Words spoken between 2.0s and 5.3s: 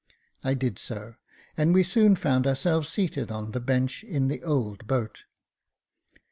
found ourselves seated on the bench in the old boat.